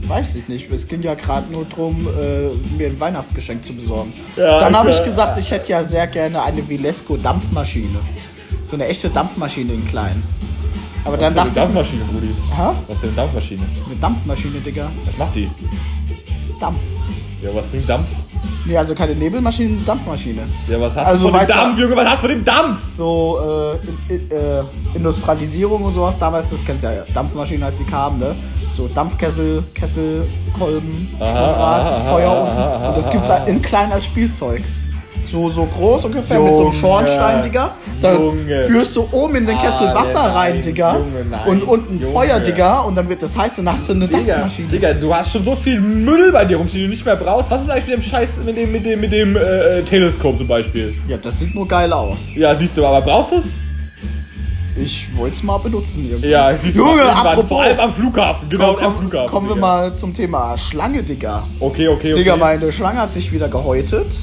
[0.08, 0.70] Weiß ich nicht.
[0.70, 4.12] Es ging ja gerade nur darum, äh, mir ein Weihnachtsgeschenk zu besorgen.
[4.36, 7.98] Ja, Dann habe ich, gesagt, ich hätte ja sehr gerne eine Vilesco Dampfmaschine.
[8.64, 10.22] So eine echte Dampfmaschine in klein.
[11.04, 12.26] Aber Was dann ist denn eine Dampfmaschine, Brudi?
[12.26, 12.70] ich, hä?
[12.86, 13.62] Was ist denn eine Dampfmaschine?
[13.86, 14.90] Eine Dampfmaschine, Digga.
[15.06, 15.48] Was macht die?
[16.60, 16.78] Dampf.
[17.42, 18.06] Ja, was bringt Dampf?
[18.64, 20.42] Nee, also keine Nebelmaschine, Dampfmaschine.
[20.68, 21.96] Ja, was hast Also du von dem Dampf, Junge?
[21.96, 22.78] Was hast du von dem Dampf?
[22.96, 23.38] So
[24.10, 24.62] äh, in, äh,
[24.94, 26.18] Industrialisierung und sowas.
[26.18, 28.34] Damals, das kennst du ja, Dampfmaschinen, als die kamen, ne?
[28.72, 33.44] So Dampfkessel, Kesselkolben, aha, Feuer aha, aha, Und das gibt's aha.
[33.44, 34.62] in klein als Spielzeug.
[35.30, 37.70] So, so groß ungefähr mit so einem Junge, Schornstein, Digga.
[38.00, 38.64] Da Junge.
[38.64, 40.94] führst du oben in den Kessel Ah, Wasser nein, rein, Digga.
[40.96, 42.12] Junge, nein, und unten Junge.
[42.12, 42.80] Feuer, Digga.
[42.80, 44.68] Und dann wird das heiß und hast du eine Digga, Dampfmaschine.
[44.68, 47.50] Digga, du hast schon so viel Müll bei dir rumstehen, den du nicht mehr brauchst.
[47.50, 49.40] Was ist eigentlich mit dem Scheiß, mit dem, mit dem, mit dem äh,
[49.78, 50.94] äh, Teleskop zum Beispiel?
[51.08, 52.30] Ja, das sieht nur geil aus.
[52.36, 53.58] Ja, siehst du, aber brauchst du es?
[54.78, 56.28] Ich wollte es mal benutzen irgendwie.
[56.28, 56.82] Ja, siehst du.
[56.84, 57.48] Junge, irgendwann, apropos.
[57.48, 59.30] Vor allem am Flughafen, genau, Komm, am komm, Flughafen.
[59.30, 59.66] kommen wir Digga.
[59.66, 61.42] mal zum Thema Schlange, Digga.
[61.58, 62.14] Okay, okay, okay.
[62.14, 64.18] Digga, meine Schlange hat sich wieder gehäutet.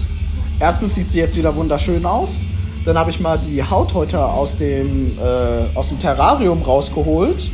[0.60, 2.42] Erstens sieht sie jetzt wieder wunderschön aus.
[2.86, 7.50] Dann habe ich mal die Hauthäuter aus dem, äh, aus dem Terrarium rausgeholt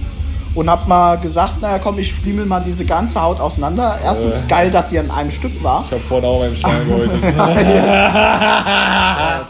[0.56, 4.00] und habe mal gesagt, naja komm, ich friemel mal diese ganze Haut auseinander.
[4.04, 4.46] Erstens Äh.
[4.48, 5.84] geil, dass sie an einem Stück war.
[5.86, 7.24] Ich hab vorhin auch meinem Stein gehäutet.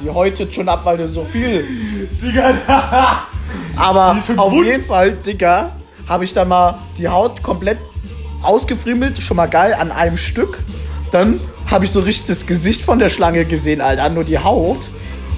[0.02, 1.66] Die häutet schon ab, weil du so viel
[2.22, 2.52] Digga,
[3.78, 4.66] Aber auf wund.
[4.66, 5.70] jeden Fall, Digga,
[6.08, 7.78] habe ich dann mal die Haut komplett
[8.44, 10.60] ausgefriemelt, schon mal geil an einem Stück.
[11.14, 14.90] Dann habe ich so richtig das Gesicht von der Schlange gesehen, Alter, nur die Haut.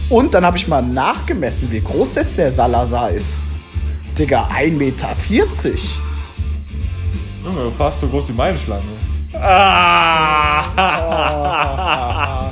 [0.10, 3.42] Und dann habe ich mal nachgemessen, wie groß jetzt der Salazar ist.
[4.18, 5.10] Digga, 1,40 Meter.
[7.44, 8.84] Junge, fast so groß wie meine Schlange.
[9.34, 9.92] Ah.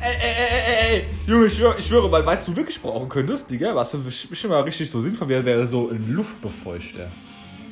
[0.00, 1.04] Ey, ey, ey, ey, ey.
[1.26, 4.52] Junge, ich schwöre, ich schwöre, weil weißt du wirklich brauchen könntest, Digga, was du bestimmt
[4.52, 7.10] mal richtig so sinnvoll wäre, wäre so ein Luftbefeuchter.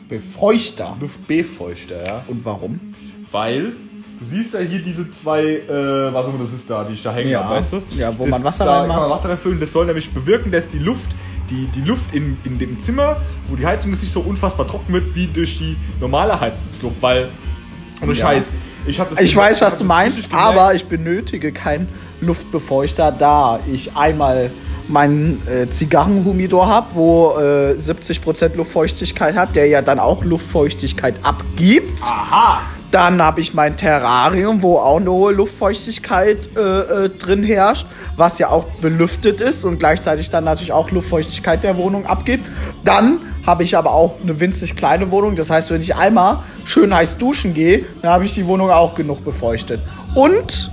[0.08, 0.96] Befeuchter.
[1.00, 2.24] Luftbefeuchter, ja.
[2.28, 2.94] Und warum?
[3.30, 3.72] Weil,
[4.20, 7.02] du siehst ja hier diese zwei, äh, was auch immer das ist da, die ich
[7.02, 7.44] da hängen Ja.
[7.44, 7.82] habe, weißt du?
[7.96, 8.98] Ja, wo das, man Wasser da reinmacht.
[8.98, 9.60] kann man Wasser reinfüllen.
[9.60, 11.08] Das soll nämlich bewirken, dass die Luft,
[11.50, 13.16] die, die Luft in, in dem Zimmer,
[13.48, 17.28] wo die Heizung ist, nicht so unfassbar trocken wird, wie durch die normale Heizungsluft, weil,
[18.00, 18.26] ohne Ja.
[18.26, 18.44] Scheiß,
[18.86, 19.20] ich habe das...
[19.20, 21.88] Ich weiß, was hab du meinst, aber ich benötige keinen
[22.20, 24.50] Luftbefeuchter, da ich einmal
[24.88, 32.02] meinen äh, Zigarrenhumidor habe, wo äh, 70% Luftfeuchtigkeit hat, der ja dann auch Luftfeuchtigkeit abgibt.
[32.02, 32.60] Aha!
[32.92, 38.38] Dann habe ich mein Terrarium, wo auch eine hohe Luftfeuchtigkeit äh, äh, drin herrscht, was
[38.38, 42.46] ja auch belüftet ist und gleichzeitig dann natürlich auch Luftfeuchtigkeit der Wohnung abgibt.
[42.84, 45.36] Dann habe ich aber auch eine winzig kleine Wohnung.
[45.36, 48.94] Das heißt, wenn ich einmal schön heiß duschen gehe, dann habe ich die Wohnung auch
[48.94, 49.80] genug befeuchtet.
[50.14, 50.70] Und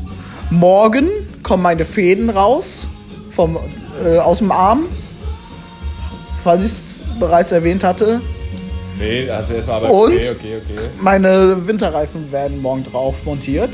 [0.49, 1.09] morgen
[1.41, 2.89] kommen meine Fäden raus
[3.31, 3.57] vom,
[4.05, 4.85] äh, aus dem Arm.
[6.43, 8.21] Falls ich es bereits erwähnt hatte,
[8.99, 10.13] Nee, also erstmal aber Und?
[10.13, 10.87] okay, okay, okay.
[11.01, 13.71] meine Winterreifen werden morgen drauf montiert.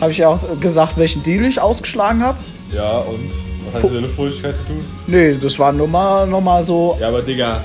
[0.00, 2.38] Habe ich ja auch gesagt, welchen Deal ich ausgeschlagen habe.
[2.72, 3.18] Ja, und?
[3.66, 4.84] Was hat das mit der Luftfeuchtigkeit zu tun?
[5.08, 6.96] Nee, das war nur mal, noch mal so.
[7.00, 7.64] Ja, aber Digga,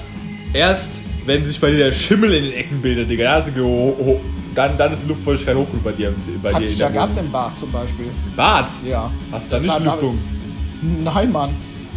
[0.54, 0.94] erst
[1.28, 3.96] wenn sich bei dir der Schimmel in den Ecken bildet, Digga, da hast du geho-
[4.06, 4.20] ho-
[4.56, 7.18] dann, dann ist die Luftfeuchtigkeit hoch genug bei dir, bei Hatte dir ich ja gehabt
[7.20, 8.08] im Bad zum Beispiel.
[8.36, 8.66] Bad?
[8.84, 9.12] Ja.
[9.32, 10.20] Hast du da nicht hat- Lüftung?
[11.04, 11.50] Nein, Mann.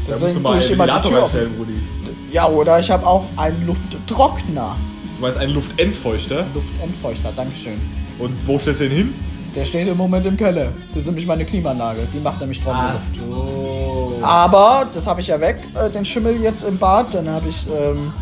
[0.09, 1.57] Deswegen mal tue ich immer die Tür offen.
[1.57, 1.75] Brudi.
[2.33, 4.77] Ja, oder ich habe auch einen Lufttrockner.
[5.17, 6.45] Du meinst einen Luftentfeuchter?
[6.55, 7.81] Luftentfeuchter, Dankeschön.
[8.19, 9.15] Und wo stellst du den hin?
[9.55, 10.69] Der steht im Moment im Keller.
[10.93, 12.07] Das ist nämlich meine Klimaanlage.
[12.13, 13.15] Die macht nämlich Trockenluft.
[13.17, 14.19] so.
[14.23, 17.15] Aber das habe ich ja weg, äh, den Schimmel jetzt im Bad.
[17.15, 18.13] Dann habe ich ähm,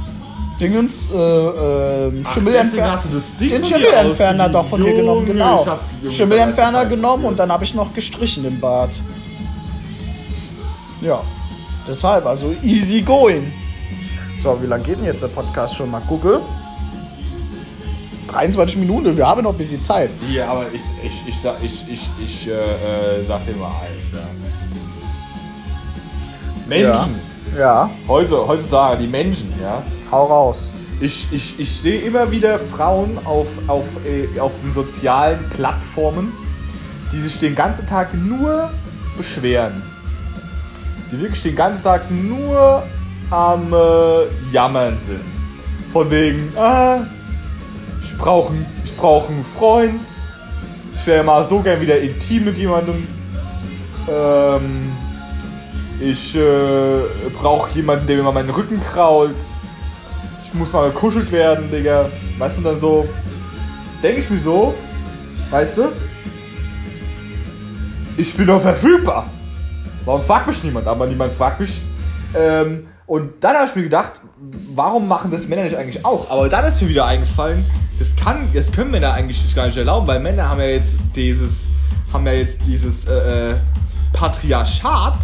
[0.60, 2.92] Dingens, äh, ähm, Schimmelentferner.
[2.92, 5.66] hast du das Ding Den Schimmelentferner doch von Junge, genommen, genau.
[6.08, 8.90] Schimmelentferner genommen und dann habe ich noch gestrichen im Bad.
[11.04, 11.20] Ja,
[11.86, 13.52] deshalb, also easy going.
[14.40, 15.90] So, wie lange geht denn jetzt der Podcast schon?
[15.90, 16.40] Mal gucke.
[18.28, 20.10] 23 Minuten, wir haben noch ein bisschen Zeit.
[20.32, 24.12] Ja, aber ich, ich, ich, sag- ich, ich, ich äh, äh, sag dir mal eins,
[24.12, 24.26] ja.
[26.66, 27.14] Menschen,
[27.58, 29.82] Ja, heute, heutzutage, die Menschen, ja.
[30.10, 30.70] hau raus.
[31.00, 36.32] Ich, ich, ich sehe immer wieder Frauen auf, auf, äh, auf den sozialen Plattformen,
[37.12, 38.70] die sich den ganzen Tag nur
[39.16, 39.82] beschweren.
[41.14, 42.82] Die wirklich den ganzen Tag nur
[43.30, 45.20] am äh, Jammern sind.
[45.92, 47.06] Von wegen, ah,
[48.02, 48.52] ich brauche
[48.84, 50.00] ich brauch einen Freund,
[50.96, 53.06] ich wäre mal so gern wieder intim mit jemandem.
[54.08, 54.92] Ähm,
[56.00, 57.00] ich äh,
[57.40, 59.36] brauche jemanden, der mir mal meinen Rücken krault.
[60.44, 62.10] Ich muss mal gekuschelt werden, Digga.
[62.38, 63.08] Weißt du, dann so,
[64.02, 64.74] denke ich mir so,
[65.50, 65.92] weißt du,
[68.16, 69.30] ich bin doch verfügbar.
[70.04, 70.86] Warum fragt mich niemand?
[70.86, 71.82] Aber niemand fragt mich.
[72.34, 74.12] Ähm, und dann habe ich mir gedacht,
[74.74, 76.30] warum machen das Männer nicht eigentlich auch?
[76.30, 77.64] Aber dann ist mir wieder eingefallen,
[77.98, 80.96] das kann, das können Männer eigentlich sich gar nicht erlauben, weil Männer haben ja jetzt
[81.14, 81.66] dieses,
[82.12, 83.54] haben ja jetzt dieses äh, äh,
[84.12, 85.18] Patriarchat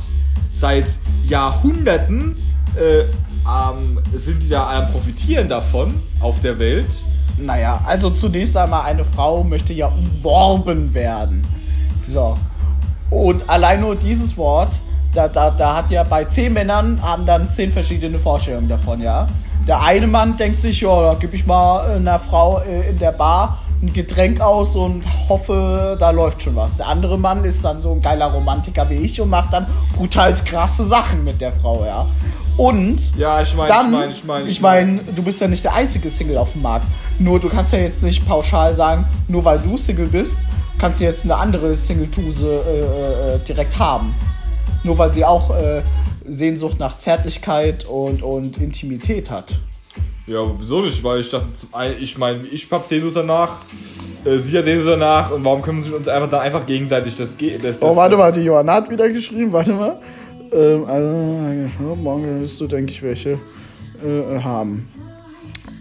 [0.54, 2.36] seit Jahrhunderten
[2.76, 6.90] äh, ähm, sind die da am profitieren davon auf der Welt.
[7.38, 11.42] Naja, also zunächst einmal, eine Frau möchte ja umworben werden.
[12.02, 12.36] So.
[13.10, 14.70] Und allein nur dieses Wort,
[15.14, 19.26] da, da, da hat ja bei zehn Männern haben dann zehn verschiedene Vorstellungen davon, ja.
[19.66, 23.12] Der eine Mann denkt sich, ja, da gebe ich mal einer Frau äh, in der
[23.12, 26.76] Bar ein Getränk aus und hoffe, da läuft schon was.
[26.76, 30.32] Der andere Mann ist dann so ein geiler Romantiker wie ich und macht dann brutal
[30.34, 32.06] krasse Sachen mit der Frau, ja.
[32.56, 34.48] Und Ja, ich meine, dann, ich meine, ich meine.
[34.48, 36.84] ich meine, du bist ja nicht der einzige Single auf dem Markt.
[37.18, 40.38] Nur du kannst ja jetzt nicht pauschal sagen, nur weil du Single bist,
[40.80, 44.14] kannst du jetzt eine andere Single-Tuse äh, äh, direkt haben.
[44.82, 45.82] Nur weil sie auch äh,
[46.26, 49.58] Sehnsucht nach Zärtlichkeit und, und Intimität hat.
[50.26, 51.04] Ja, wieso nicht?
[51.04, 51.46] Weil ich dachte,
[52.00, 53.56] ich meine, ich hab Sehnsucht danach,
[54.24, 57.36] äh, sie hat Sehnsucht danach und warum können wir uns einfach da einfach gegenseitig das
[57.36, 57.62] geht?
[57.62, 60.00] Das, das, Oh, warte das, mal, die Johanna hat wieder geschrieben, warte mal.
[60.52, 63.38] Ähm, also, morgen wirst du, denke ich, welche
[64.02, 64.86] äh, haben.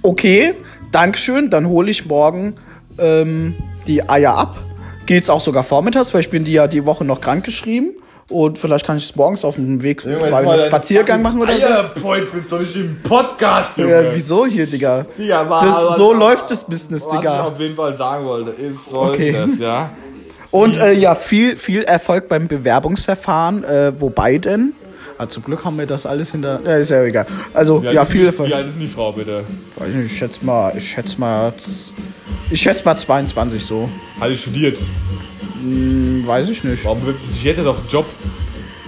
[0.04, 0.56] Okay,
[0.92, 2.56] Dankeschön, dann hole ich morgen
[2.98, 3.56] ähm,
[3.88, 4.69] die Eier ab.
[5.10, 7.94] Geht's auch sogar vormittags, weil ich bin die ja die Woche noch krank geschrieben.
[8.30, 11.58] Und vielleicht kann ich es morgens auf dem Weg Junge, mal einen Spaziergang machen oder
[11.58, 11.66] so.
[11.66, 14.04] Eierpoint bist doch nicht im Podcast, Junge.
[14.04, 15.08] Ja, wieso hier, Digga?
[15.18, 17.44] Digga, aber- das, so läuft das Business, Was ich Digga.
[17.46, 19.34] auf jeden Fall sagen wollte, ist Okay.
[19.34, 19.90] folgendes, ja.
[20.52, 23.64] Und äh, ja, viel, viel Erfolg beim Bewerbungsverfahren.
[23.64, 24.74] Äh, wobei denn?
[25.22, 26.62] Ah, zum Glück haben wir das alles hinter.
[26.66, 27.26] Ja, ist ja egal.
[27.54, 28.50] Also, ja, alt ist viel die- Erfolg.
[28.50, 29.44] Wie alt ist denn die Frau, bitte?
[29.76, 31.54] Weiß nicht, ich schätze mal, ich schätze mal,
[32.50, 33.90] ich schätze mal 22 so.
[34.18, 34.78] Hat die studiert?
[35.62, 36.86] Hm, weiß ich nicht.
[36.86, 38.06] Warum bewirbt sie sich jetzt erst auf den Job?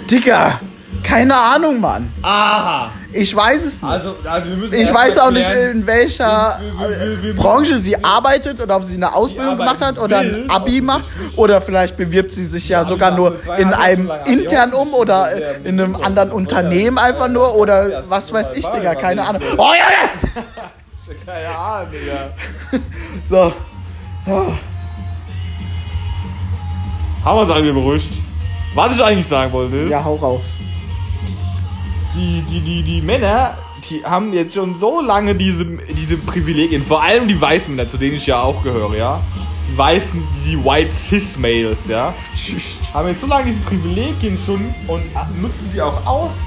[0.09, 0.61] Digga,
[1.03, 2.11] keine Ahnung, Mann.
[2.21, 2.91] Aha!
[3.13, 3.91] Ich weiß es nicht.
[3.91, 8.61] Also, also wir müssen Ich weiß auch nicht, in welcher Wir- wir- Branche sie arbeitet
[8.61, 11.03] oder ob sie eine Ausbildung gemacht hat oder will, ein Abi macht
[11.35, 15.79] oder vielleicht bewirbt sie sich ja sogar nur in einem intern um oder Ja, in
[15.79, 18.51] einem ja, anderen ja, Unternehmen ja, einfach ja, nur ja, oder ja, was ja, weiß
[18.51, 19.41] ja, ich, ja, Digga, ja, keine ja, Ahnung.
[19.41, 19.55] ja.
[19.57, 20.43] Oh ja,
[21.25, 22.31] Keine Ahnung, Digga.
[23.29, 23.53] So,
[27.23, 28.13] Haben wir uns alle beruhigt.
[28.73, 30.55] Was ich eigentlich sagen wollte ist, ja, hau raus.
[32.15, 33.57] Die, die, die, die Männer,
[33.89, 37.97] die haben jetzt schon so lange diese, diese Privilegien, vor allem die weißen Männer, zu
[37.97, 39.21] denen ich ja auch gehöre, ja.
[39.71, 42.13] Die weißen, die White Cis Males, ja.
[42.93, 45.03] Haben jetzt so lange diese Privilegien schon und
[45.41, 46.39] nutzen die auch aus.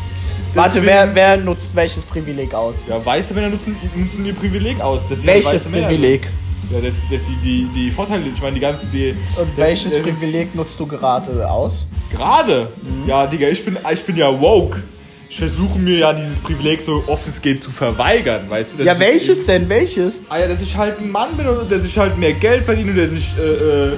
[0.54, 2.84] Warte, Deswegen- wer, wer nutzt welches Privileg aus?
[2.88, 5.08] Ja, weiße Männer nutzen, nutzen ihr Privileg aus.
[5.08, 6.28] dass sie Welches Privileg?
[6.70, 6.94] Ja, dass
[7.26, 9.10] sie die, die Vorteile, ich meine, die ganzen, die.
[9.36, 11.88] Und das- welches das Privileg nutzt du gerade aus?
[12.12, 12.68] Gerade?
[13.06, 14.82] Ja, Digga, ich bin, ich bin ja woke.
[15.28, 18.84] Ich versuche mir ja dieses Privileg so oft es geht zu verweigern, weißt du?
[18.84, 19.68] Ja, welches denn?
[19.68, 20.22] Welches?
[20.28, 22.94] Ah ja, dass ich halt ein Mann bin und dass ich halt mehr Geld verdiene
[22.94, 23.92] dass ich, äh, äh,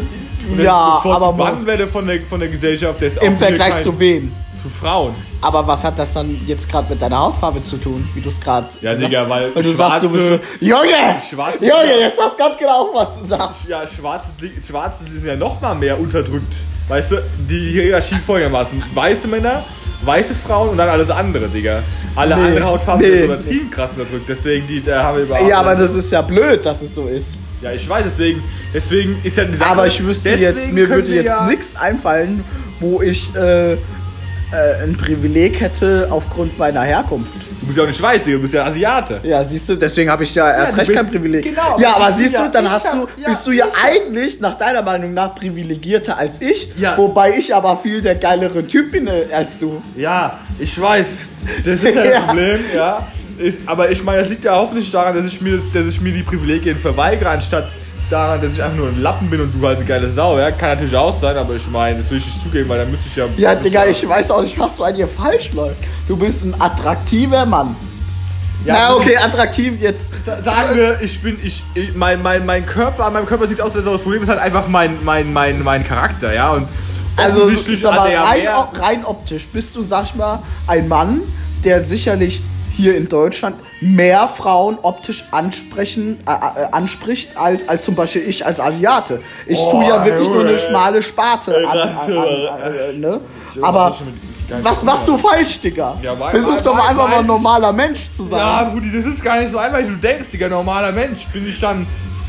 [0.51, 3.03] und Ja, aber- behandelt werde von der, von der Gesellschaft.
[3.03, 4.33] auch Im Vergleich kein- zu wem?
[4.53, 5.15] Zu Frauen.
[5.43, 8.41] Aber was hat das dann jetzt gerade mit deiner Hautfarbe zu tun, wie du es
[8.41, 11.21] gerade Ja, Digga, weil Weil du sagst, du bist so, schwarze- Junge!
[11.31, 13.69] Schwarze- Junge, jetzt sagst ganz genau, was du sagst.
[13.69, 14.31] Ja, Schwarze,
[14.67, 16.57] Schwarze sind ja noch mal mehr unterdrückt.
[16.89, 18.83] Weißt du, die Hierarchie ist folgendermaßen.
[18.95, 19.63] Weiße Männer,
[20.05, 21.83] weiße Frauen und dann alles andere, Digga.
[22.15, 23.15] Alle Nee, anderen Hautfarben nee.
[23.19, 24.29] sind übertrieben krass unterdrückt.
[24.29, 25.49] Deswegen, die da haben wir überhaupt...
[25.49, 27.37] Ja, aber das ist ja blöd, dass es so ist.
[27.63, 28.43] Ja, ich weiß, deswegen,
[28.75, 29.71] deswegen ist ja die Sache...
[29.71, 32.45] Aber ich wüsste jetzt, mir würde jetzt ja, nichts einfallen,
[32.81, 33.79] wo ich äh, äh,
[34.83, 37.33] ein Privileg hätte aufgrund meiner Herkunft.
[37.63, 39.21] Du bist ja auch nicht Digga, du bist ja Asiate.
[39.25, 41.43] Ja, siehst du, deswegen habe ich ja erst du recht bist- kein Privileg.
[41.45, 44.57] genau, ja, aber siehst ja- du, dann hast du, ja, bist du ja eigentlich nach
[44.57, 46.97] deiner Meinung nach privilegierter als ich, Ja.
[46.97, 49.83] wobei ich aber viel der geilere Typ bin äh, als du.
[49.97, 51.21] Ja, ich weiß.
[51.65, 52.21] Das ist ja das Ja.
[52.21, 53.07] Problem, ja.
[53.39, 56.01] Ist, aber ich meine, das liegt ja hoffentlich daran, dass ich, mir das, dass ich
[56.01, 57.69] mir die Privilegien verweigere, anstatt
[58.11, 60.39] daran, dass ich einfach nur ein Lappen bin und du halt eine geile Sau.
[60.39, 62.91] Ja, kann natürlich auch sein, aber ich meine, das will ich nicht zugeben, weil dann
[62.91, 63.27] müsste ich ja.
[63.37, 65.77] Ja, Digga, ich weiß auch nicht, was bei dir falsch läuft.
[66.07, 67.77] Du bist ein attraktiver Mann.
[68.65, 70.13] Ja, Na, okay, attraktiv jetzt.
[70.25, 73.77] Sagen wir, ich bin, ich, ich mein, mein, mein Körper, an meinem Körper sieht aus,
[73.77, 76.69] als das Problem ist halt einfach mein, mein, mein, mein Charakter, ja, und
[77.17, 81.23] Also, sag mal, rein, rein optisch bist du, sag ich mal, ein Mann,
[81.63, 82.43] der sicherlich
[82.77, 88.45] hier in Deutschland mehr Frauen optisch ansprechen, äh, äh, anspricht, als, als zum Beispiel ich
[88.45, 89.21] als Asiate.
[89.47, 92.27] Ich Oh, tue ja wirklich nur eine schmale Sparte an, an, an,
[92.95, 93.21] äh, ne?
[93.63, 93.97] Aber
[94.63, 95.97] was machst du falsch, Digga?
[96.03, 98.39] Ja, weil- Versuch weil- doch mal einfach mal ein normaler Mensch zu sein.
[98.39, 101.27] Ja, Brudi, das ist gar nicht so einfach, wie du denkst, Digga, normaler Mensch.
[101.33, 101.87] Bin ich dann,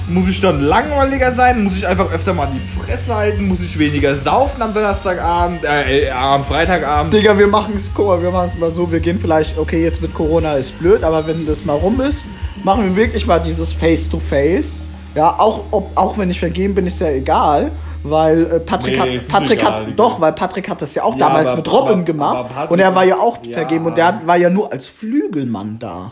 [0.07, 1.63] muss ich dann langweiliger sein?
[1.63, 3.47] Muss ich einfach öfter mal die Fresse halten?
[3.47, 7.13] Muss ich weniger saufen am Donnerstagabend, äh, äh am Freitagabend?
[7.13, 9.83] Digga, wir machen es, guck mal, wir machen es mal so, wir gehen vielleicht, okay,
[9.83, 12.23] jetzt mit Corona ist blöd, aber wenn das mal rum ist,
[12.63, 14.81] machen wir wirklich mal dieses Face-to-Face.
[15.15, 17.71] Ja, auch, ob, auch wenn ich vergeben bin, ist ja egal,
[18.03, 21.13] weil äh, Patrick Nee, hat, Patrick egal, hat, doch, weil Patrick hat das ja auch
[21.13, 23.53] Ja, damals aber- mit Robin aber- gemacht aber Patrick- und er war ja auch Ja.
[23.57, 26.11] vergeben und der war ja nur als Flügelmann da.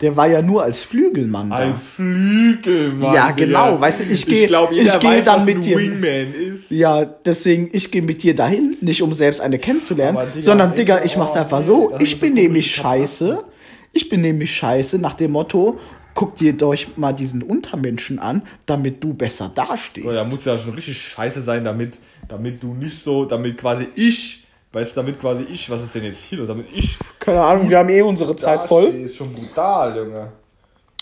[0.00, 1.56] Der war ja nur als Flügelmann da.
[1.56, 3.14] Als Flügelmann.
[3.14, 3.80] Ja, genau, Digga.
[3.80, 6.34] weißt du, ich geh- glaub, jeder ich geh weiß, dann was mit ein dir- Wingman
[6.34, 6.70] ist.
[6.70, 11.00] Ja, deswegen, ich gehe mit dir dahin, nicht um selbst eine kennenzulernen, Digga, sondern Digga,
[11.04, 11.94] ich mach's oh, einfach nee, so.
[11.98, 13.44] Ich bin nämlich scheiße.
[13.92, 15.78] Ich bin nämlich scheiße nach dem Motto,
[16.14, 20.06] guck dir euch mal diesen Untermenschen an, damit du besser dastehst.
[20.06, 23.86] So, da muss ja schon richtig scheiße sein, damit, damit du nicht so, damit quasi
[23.94, 24.45] ich,
[24.76, 27.70] weißt du, damit quasi ich, was ist denn jetzt hier los, damit ich Keine Ahnung,
[27.70, 28.84] wir haben eh unsere Zeit voll.
[28.84, 30.32] dastehe, ist schon brutal, Junge.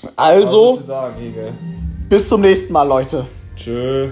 [0.03, 1.35] Was Also, sagen,
[2.09, 3.27] bis zum nächsten Mal, Leute.
[3.57, 4.11] Tschö.